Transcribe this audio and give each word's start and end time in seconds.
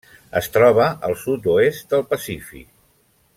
Es 0.39 0.47
troba 0.53 0.87
al 1.09 1.13
sud-oest 1.25 1.93
del 1.93 2.05
Pacífic. 2.15 2.69